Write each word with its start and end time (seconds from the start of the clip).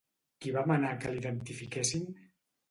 Qui 0.45 0.53
va 0.55 0.63
manar 0.71 0.89
que 1.03 1.11
l'edifiquessin? 1.17 2.11